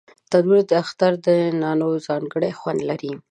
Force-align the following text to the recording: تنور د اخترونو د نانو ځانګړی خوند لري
تنور 0.31 0.61
د 0.69 0.71
اخترونو 0.83 1.21
د 1.25 1.27
نانو 1.61 1.89
ځانګړی 2.07 2.51
خوند 2.59 2.79
لري 2.89 3.11